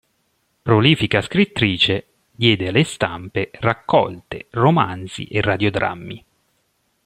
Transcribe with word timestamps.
Prolifica 0.63 1.21
scrittrice, 1.21 2.07
diede 2.31 2.69
alle 2.69 2.83
stampe 2.85 3.51
raccolte, 3.59 4.47
romanzi 4.49 5.25
e 5.27 5.41
radiodrammi. 5.41 6.25